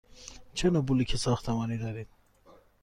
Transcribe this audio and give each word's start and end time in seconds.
چه 0.53 0.69
نوع 0.69 0.83
بلوک 0.83 1.15
ساختمانی 1.15 1.77
دارید؟ 1.77 2.07